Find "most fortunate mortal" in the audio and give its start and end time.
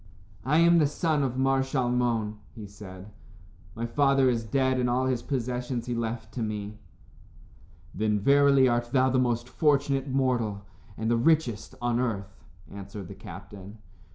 9.19-10.63